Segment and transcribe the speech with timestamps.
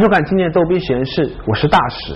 [0.00, 2.14] 欢迎收看今天的逗逼实验室，我是大使。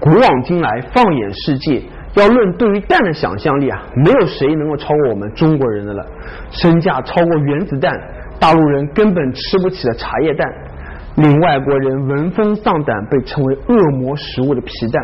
[0.00, 1.80] 古往今来，放眼世界，
[2.16, 6.04] 要论对于蛋的想象力啊，没有谁能够超过我们中国人的了。
[6.50, 7.92] 身价超过原子弹，
[8.40, 10.52] 大陆人根本吃不起的茶叶蛋，
[11.18, 15.00] 令外国人闻风丧胆，被称为恶魔食物的皮蛋，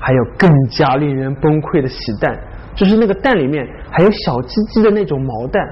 [0.00, 2.36] 还有更加令人崩溃的喜蛋，
[2.74, 5.62] 就是那个蛋里面还有小鸡鸡的那种毛蛋。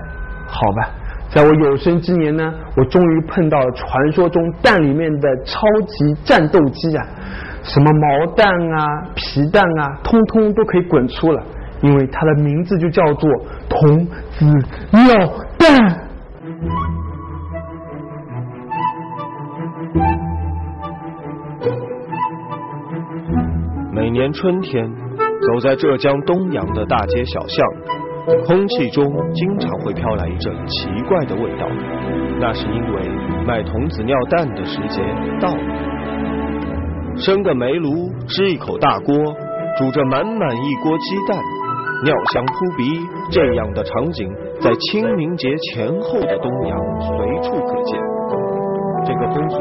[0.46, 0.88] 好吧。
[1.28, 7.04] 在我有生之年呢，我终于碰到了传说中蛋里面的超级战斗机啊！
[7.62, 11.42] 什么毛蛋啊、皮蛋啊，通通都可以滚出了，
[11.82, 13.30] 因为它的名字就叫做
[13.68, 14.46] 童子
[14.92, 15.26] 尿
[15.58, 16.06] 蛋。
[23.92, 24.88] 每年春天，
[25.48, 27.95] 走在浙江东阳的大街小巷。
[28.44, 31.68] 空气中经常会飘来一阵奇怪的味道，
[32.40, 33.08] 那是因为
[33.46, 35.00] 卖童子尿蛋的时节
[35.40, 35.62] 到了。
[37.16, 39.14] 生个煤炉，支一口大锅，
[39.78, 41.38] 煮着满满一锅鸡蛋，
[42.04, 44.28] 尿香扑鼻，这样的场景
[44.60, 48.00] 在清明节前后的东阳随处可见。
[49.06, 49.58] 这个风俗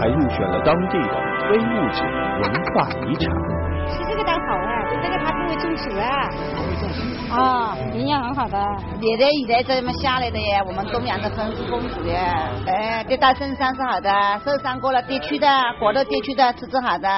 [0.00, 1.14] 还入选了当地的
[1.48, 2.02] 非物质
[2.42, 3.32] 文化遗产。
[3.86, 6.28] 吃这个蛋好哎，这个它不会中暑啊。
[7.30, 8.58] 啊，营养很好的，
[8.98, 12.16] 别的现在这么下来的耶，我们东阳的风俗风俗耶，
[12.66, 14.10] 哎，对大身上是好的，
[14.44, 15.46] 受伤过了地区的，
[15.78, 17.08] 过了地区的，吃吃好的。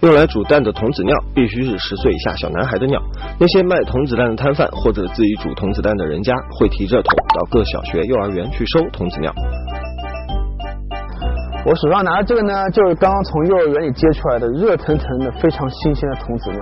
[0.00, 3.00] 用来煮蛋的童子尿必须是十岁以下小男孩的尿。
[3.40, 9.32] 那些卖童子蛋的摊贩或者自己煮童子蛋的人家，会提着桶到各小学、幼儿园去收童子尿。
[11.64, 16.60] 我手上拿的这个呢，就是刚刚从幼儿园里接出来的热腾腾的、非常新鲜的童子尿。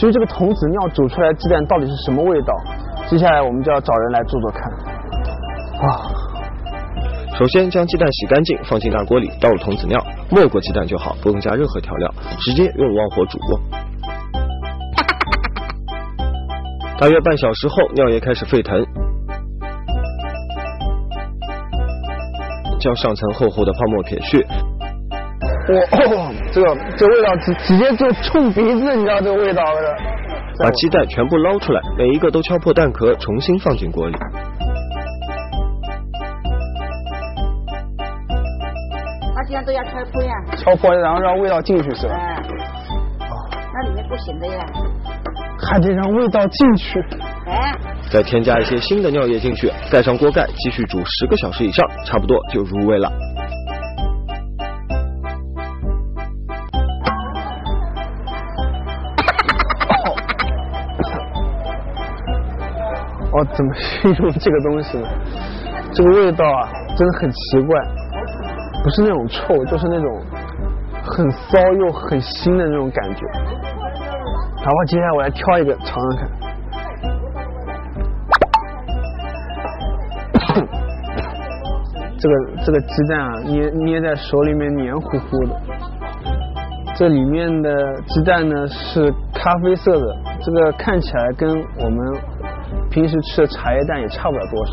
[0.00, 2.54] 至于这个童子尿煮出来的鸡蛋到底是什么味道，
[3.06, 4.62] 接下来我们就要找人来做做看。
[5.86, 6.00] 啊！
[7.38, 13.38] 首先将鸡蛋洗干净，放进大锅里，倒入童子尿，没过鸡蛋就好，不用加任何调料，直接用旺火煮。
[16.98, 18.82] 大约半小时后，尿液开始沸腾。
[22.80, 24.46] 将上层厚厚的泡沫撇去。
[25.74, 29.96] 哇， 这个这味道直直接就冲鼻子，你知道这个味道了。
[30.58, 34.14] 把鸡蛋全部捞出来，每一个都敲破蛋壳，重新放进锅里。
[39.34, 40.32] 它既然都要敲破呀。
[40.56, 42.14] 敲破，然后让味道进去是吧？
[43.72, 44.62] 那里面不行的呀。
[45.62, 47.00] 还得让味道进去。
[47.46, 47.72] 哎。
[48.10, 53.10] 再添加一些新的尿液进去，盖上锅盖，继续煮十个小时以上，差不多就入味了。
[63.40, 65.08] 哦，怎么形容这个东西呢？
[65.94, 67.80] 这个味道啊，真的很奇怪，
[68.84, 70.22] 不是那种臭，就是那种
[71.02, 73.26] 很骚又很腥的那种感觉。
[74.62, 76.28] 然后接下来我来挑一个尝尝看。
[82.20, 82.34] 这个
[82.66, 85.58] 这个鸡蛋啊，捏捏在手里面黏糊糊的。
[86.94, 87.70] 这里面的
[88.02, 91.98] 鸡蛋呢是咖啡色的，这个看起来跟我们
[92.90, 94.72] 平时吃的茶叶蛋也差不了多少。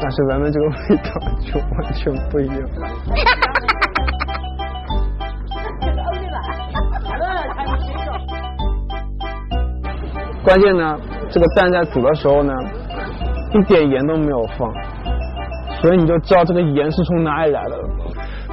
[0.00, 1.04] 但是咱们这个味道
[1.40, 2.58] 就完全不一样。
[10.44, 10.98] 关键呢，
[11.28, 12.52] 这个蛋在煮的时候呢，
[13.52, 14.72] 一点盐都没有放。
[15.80, 17.88] 所以你就知道这个盐是从哪里来的了。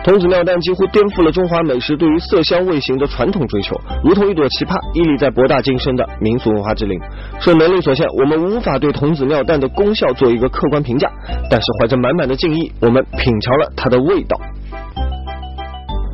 [0.04, 7.00] 童子尿蛋几乎颠覆了中华美食对于色香味形的传统追求，如同一朵奇葩屹立在博大精深的民俗文化之林。
[7.40, 11.10] 受能力所限，我们无法对童子尿蛋的功效做一个客观评价，
[11.50, 14.38] 但是怀着满满的敬意，我们品尝了它的味道。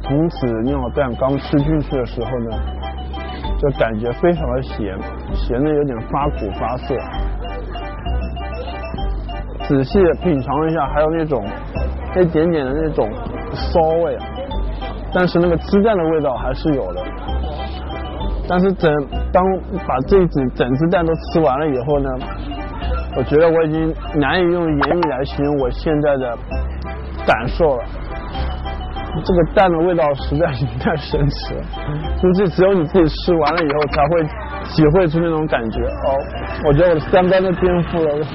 [0.03, 2.57] 童子尿蛋刚吃进去的时候呢，
[3.59, 4.95] 就感觉非常的咸，
[5.33, 6.95] 咸的有点发苦发涩。
[9.67, 11.43] 仔细品尝一下，还有那种
[12.21, 13.09] 一点点的那种
[13.53, 14.17] 骚味，
[15.13, 17.01] 但是那个鸡蛋的味道还是有的。
[18.47, 18.91] 但是整
[19.31, 19.43] 当
[19.87, 22.09] 把这整整只蛋都吃完了以后呢，
[23.15, 26.35] 我觉得我已经难以用言语来形容我现在的
[27.27, 27.83] 感受了。
[29.23, 31.61] 这个蛋的味道实在是太神奇了，
[32.21, 34.23] 估计只有你自己吃完了以后才会
[34.69, 35.81] 体会出那种感觉。
[35.81, 36.17] 哦，
[36.65, 38.25] 我觉得我的三观都颠覆了。